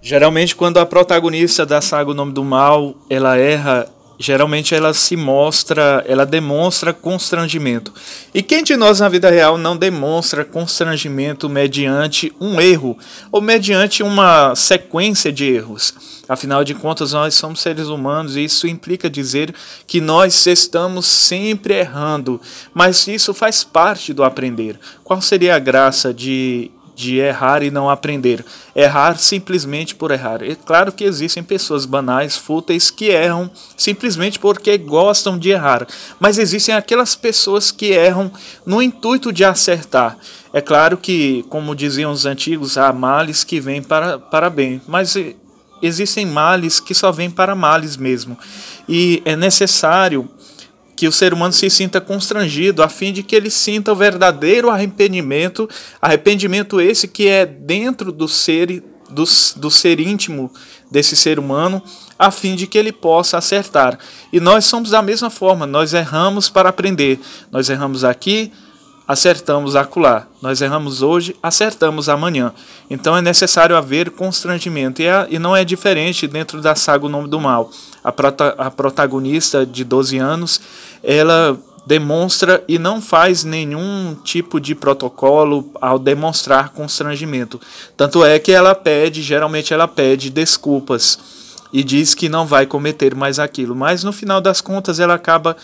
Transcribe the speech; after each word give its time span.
Geralmente, 0.00 0.54
quando 0.54 0.78
a 0.78 0.86
protagonista 0.86 1.66
da 1.66 1.80
saga 1.80 2.10
O 2.10 2.14
Nome 2.14 2.32
do 2.32 2.44
Mal 2.44 2.94
ela 3.10 3.36
erra, 3.36 3.88
geralmente 4.18 4.74
ela 4.74 4.94
se 4.94 5.16
mostra, 5.16 6.04
ela 6.06 6.24
demonstra 6.24 6.92
constrangimento. 6.92 7.92
E 8.32 8.40
quem 8.40 8.62
de 8.62 8.76
nós 8.76 9.00
na 9.00 9.08
vida 9.08 9.28
real 9.28 9.58
não 9.58 9.76
demonstra 9.76 10.44
constrangimento 10.44 11.48
mediante 11.48 12.32
um 12.40 12.60
erro 12.60 12.96
ou 13.32 13.40
mediante 13.40 14.02
uma 14.02 14.54
sequência 14.54 15.32
de 15.32 15.44
erros? 15.44 15.94
Afinal 16.28 16.62
de 16.62 16.74
contas, 16.74 17.12
nós 17.12 17.34
somos 17.34 17.60
seres 17.60 17.88
humanos 17.88 18.36
e 18.36 18.44
isso 18.44 18.68
implica 18.68 19.08
dizer 19.08 19.54
que 19.86 20.00
nós 20.00 20.46
estamos 20.46 21.06
sempre 21.06 21.74
errando, 21.74 22.40
mas 22.74 23.08
isso 23.08 23.32
faz 23.32 23.64
parte 23.64 24.12
do 24.12 24.22
aprender. 24.22 24.78
Qual 25.02 25.20
seria 25.22 25.56
a 25.56 25.58
graça 25.58 26.12
de 26.12 26.70
de 26.98 27.18
errar 27.18 27.62
e 27.62 27.70
não 27.70 27.88
aprender. 27.88 28.44
Errar 28.74 29.16
simplesmente 29.18 29.94
por 29.94 30.10
errar. 30.10 30.42
É 30.42 30.56
claro 30.56 30.90
que 30.90 31.04
existem 31.04 31.44
pessoas 31.44 31.86
banais, 31.86 32.36
fúteis, 32.36 32.90
que 32.90 33.04
erram 33.10 33.48
simplesmente 33.76 34.36
porque 34.36 34.76
gostam 34.76 35.38
de 35.38 35.50
errar. 35.50 35.86
Mas 36.18 36.38
existem 36.38 36.74
aquelas 36.74 37.14
pessoas 37.14 37.70
que 37.70 37.92
erram 37.92 38.32
no 38.66 38.82
intuito 38.82 39.32
de 39.32 39.44
acertar. 39.44 40.18
É 40.52 40.60
claro 40.60 40.96
que, 40.96 41.44
como 41.48 41.76
diziam 41.76 42.10
os 42.10 42.26
antigos, 42.26 42.76
há 42.76 42.92
males 42.92 43.44
que 43.44 43.60
vêm 43.60 43.80
para, 43.80 44.18
para 44.18 44.50
bem. 44.50 44.82
Mas 44.88 45.16
existem 45.80 46.26
males 46.26 46.80
que 46.80 46.94
só 46.94 47.12
vêm 47.12 47.30
para 47.30 47.54
males 47.54 47.96
mesmo. 47.96 48.36
E 48.88 49.22
é 49.24 49.36
necessário 49.36 50.28
que 50.98 51.06
o 51.06 51.12
ser 51.12 51.32
humano 51.32 51.52
se 51.52 51.70
sinta 51.70 52.00
constrangido, 52.00 52.82
a 52.82 52.88
fim 52.88 53.12
de 53.12 53.22
que 53.22 53.36
ele 53.36 53.50
sinta 53.50 53.92
o 53.92 53.94
verdadeiro 53.94 54.68
arrependimento, 54.68 55.70
arrependimento 56.02 56.80
esse 56.80 57.06
que 57.06 57.28
é 57.28 57.46
dentro 57.46 58.10
do 58.10 58.26
ser, 58.26 58.82
do, 59.08 59.22
do 59.54 59.70
ser 59.70 60.00
íntimo 60.00 60.52
desse 60.90 61.14
ser 61.14 61.38
humano, 61.38 61.80
a 62.18 62.32
fim 62.32 62.56
de 62.56 62.66
que 62.66 62.76
ele 62.76 62.90
possa 62.90 63.38
acertar. 63.38 63.96
E 64.32 64.40
nós 64.40 64.64
somos 64.64 64.90
da 64.90 65.00
mesma 65.00 65.30
forma, 65.30 65.68
nós 65.68 65.94
erramos 65.94 66.48
para 66.48 66.68
aprender. 66.68 67.20
Nós 67.52 67.70
erramos 67.70 68.02
aqui, 68.02 68.52
acertamos 69.08 69.74
acolá. 69.74 70.26
Nós 70.42 70.60
erramos 70.60 71.00
hoje, 71.00 71.34
acertamos 71.42 72.10
amanhã. 72.10 72.52
Então 72.90 73.16
é 73.16 73.22
necessário 73.22 73.74
haver 73.74 74.10
constrangimento. 74.10 75.00
E, 75.00 75.06
é, 75.06 75.26
e 75.30 75.38
não 75.38 75.56
é 75.56 75.64
diferente 75.64 76.28
dentro 76.28 76.60
da 76.60 76.74
saga 76.74 77.06
O 77.06 77.08
Nome 77.08 77.26
do 77.26 77.40
Mal. 77.40 77.70
A, 78.04 78.12
prota, 78.12 78.54
a 78.58 78.70
protagonista 78.70 79.64
de 79.64 79.82
12 79.82 80.18
anos, 80.18 80.60
ela 81.02 81.58
demonstra 81.86 82.62
e 82.68 82.78
não 82.78 83.00
faz 83.00 83.44
nenhum 83.44 84.14
tipo 84.22 84.60
de 84.60 84.74
protocolo 84.74 85.70
ao 85.80 85.98
demonstrar 85.98 86.68
constrangimento. 86.68 87.58
Tanto 87.96 88.22
é 88.22 88.38
que 88.38 88.52
ela 88.52 88.74
pede, 88.74 89.22
geralmente 89.22 89.72
ela 89.72 89.88
pede 89.88 90.28
desculpas 90.28 91.18
e 91.72 91.82
diz 91.82 92.14
que 92.14 92.28
não 92.28 92.46
vai 92.46 92.66
cometer 92.66 93.14
mais 93.14 93.38
aquilo, 93.38 93.74
mas 93.74 94.04
no 94.04 94.12
final 94.12 94.38
das 94.38 94.60
contas 94.60 95.00
ela 95.00 95.14
acaba 95.14 95.56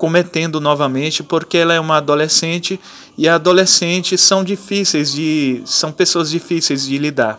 cometendo 0.00 0.62
novamente 0.62 1.22
porque 1.22 1.58
ela 1.58 1.74
é 1.74 1.78
uma 1.78 1.98
adolescente 1.98 2.80
e 3.18 3.28
adolescentes 3.28 4.18
são 4.22 4.42
difíceis 4.42 5.12
de 5.12 5.62
são 5.66 5.92
pessoas 5.92 6.30
difíceis 6.30 6.86
de 6.86 6.96
lidar. 6.96 7.38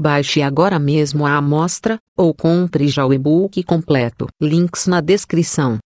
Baixe 0.00 0.40
agora 0.40 0.78
mesmo 0.78 1.26
a 1.26 1.36
amostra 1.36 1.98
ou 2.16 2.32
compre 2.32 2.88
já 2.88 3.04
o 3.04 3.12
e-book 3.12 3.62
completo. 3.62 4.26
Links 4.40 4.86
na 4.86 5.02
descrição. 5.02 5.78